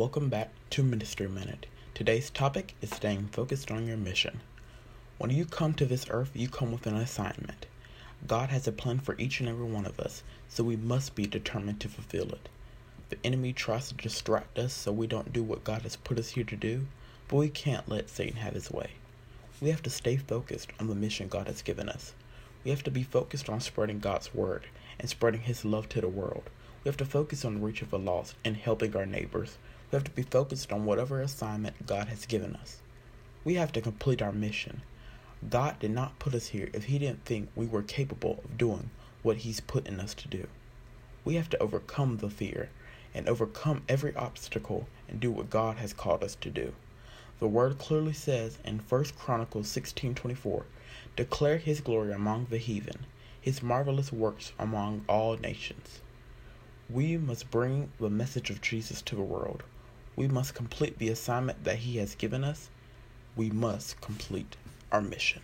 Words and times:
Welcome 0.00 0.30
back 0.30 0.48
to 0.70 0.82
Ministry 0.82 1.28
Minute. 1.28 1.66
Today's 1.92 2.30
topic 2.30 2.74
is 2.80 2.88
staying 2.88 3.28
focused 3.32 3.70
on 3.70 3.86
your 3.86 3.98
mission. 3.98 4.40
When 5.18 5.28
you 5.28 5.44
come 5.44 5.74
to 5.74 5.84
this 5.84 6.06
earth, 6.08 6.30
you 6.32 6.48
come 6.48 6.72
with 6.72 6.86
an 6.86 6.96
assignment. 6.96 7.66
God 8.26 8.48
has 8.48 8.66
a 8.66 8.72
plan 8.72 9.00
for 9.00 9.14
each 9.18 9.40
and 9.40 9.48
every 9.50 9.66
one 9.66 9.84
of 9.84 10.00
us, 10.00 10.22
so 10.48 10.64
we 10.64 10.76
must 10.76 11.14
be 11.14 11.26
determined 11.26 11.80
to 11.80 11.90
fulfill 11.90 12.30
it. 12.32 12.48
The 13.10 13.18
enemy 13.22 13.52
tries 13.52 13.88
to 13.88 13.94
distract 13.94 14.58
us 14.58 14.72
so 14.72 14.90
we 14.90 15.06
don't 15.06 15.34
do 15.34 15.42
what 15.42 15.64
God 15.64 15.82
has 15.82 15.96
put 15.96 16.18
us 16.18 16.30
here 16.30 16.44
to 16.44 16.56
do, 16.56 16.86
but 17.28 17.36
we 17.36 17.50
can't 17.50 17.86
let 17.86 18.08
Satan 18.08 18.38
have 18.38 18.54
his 18.54 18.70
way. 18.70 18.92
We 19.60 19.68
have 19.68 19.82
to 19.82 19.90
stay 19.90 20.16
focused 20.16 20.70
on 20.80 20.86
the 20.86 20.94
mission 20.94 21.28
God 21.28 21.46
has 21.46 21.60
given 21.60 21.90
us. 21.90 22.14
We 22.64 22.70
have 22.70 22.82
to 22.84 22.90
be 22.90 23.02
focused 23.02 23.50
on 23.50 23.60
spreading 23.60 23.98
God's 23.98 24.34
word 24.34 24.64
and 24.98 25.10
spreading 25.10 25.42
his 25.42 25.62
love 25.62 25.90
to 25.90 26.00
the 26.00 26.08
world. 26.08 26.48
We 26.84 26.88
have 26.88 26.96
to 26.96 27.04
focus 27.04 27.44
on 27.44 27.56
the 27.56 27.60
reach 27.60 27.82
of 27.82 27.90
the 27.90 27.98
lost 27.98 28.34
and 28.42 28.56
helping 28.56 28.96
our 28.96 29.04
neighbors. 29.04 29.58
We 29.90 29.96
have 29.96 30.04
to 30.04 30.10
be 30.12 30.22
focused 30.22 30.72
on 30.72 30.84
whatever 30.84 31.20
assignment 31.20 31.84
God 31.84 32.06
has 32.06 32.24
given 32.24 32.54
us. 32.54 32.78
We 33.42 33.54
have 33.54 33.72
to 33.72 33.80
complete 33.80 34.22
our 34.22 34.30
mission. 34.30 34.82
God 35.48 35.80
did 35.80 35.90
not 35.90 36.20
put 36.20 36.32
us 36.32 36.48
here 36.48 36.70
if 36.72 36.84
He 36.84 37.00
didn't 37.00 37.24
think 37.24 37.48
we 37.56 37.66
were 37.66 37.82
capable 37.82 38.40
of 38.44 38.56
doing 38.56 38.90
what 39.24 39.38
He's 39.38 39.58
put 39.58 39.88
in 39.88 39.98
us 39.98 40.14
to 40.14 40.28
do. 40.28 40.46
We 41.24 41.34
have 41.34 41.50
to 41.50 41.58
overcome 41.58 42.18
the 42.18 42.30
fear 42.30 42.70
and 43.12 43.28
overcome 43.28 43.82
every 43.88 44.14
obstacle 44.14 44.86
and 45.08 45.18
do 45.18 45.32
what 45.32 45.50
God 45.50 45.78
has 45.78 45.92
called 45.92 46.22
us 46.22 46.36
to 46.36 46.50
do. 46.50 46.72
The 47.40 47.48
word 47.48 47.78
clearly 47.78 48.12
says 48.12 48.58
in 48.64 48.78
1 48.78 49.16
Chronicles 49.18 49.66
16:24, 49.68 50.66
"Declare 51.16 51.58
his 51.58 51.80
glory 51.80 52.12
among 52.12 52.44
the 52.44 52.58
heathen, 52.58 53.06
his 53.40 53.60
marvelous 53.60 54.12
works 54.12 54.52
among 54.56 55.04
all 55.08 55.36
nations." 55.36 56.00
We 56.88 57.16
must 57.16 57.50
bring 57.50 57.90
the 57.98 58.08
message 58.08 58.50
of 58.50 58.60
Jesus 58.60 59.02
to 59.02 59.16
the 59.16 59.22
world. 59.22 59.64
We 60.16 60.28
must 60.28 60.54
complete 60.54 60.98
the 60.98 61.08
assignment 61.08 61.64
that 61.64 61.78
He 61.78 61.98
has 61.98 62.14
given 62.14 62.44
us. 62.44 62.70
We 63.36 63.50
must 63.50 64.00
complete 64.00 64.56
our 64.90 65.00
mission. 65.00 65.42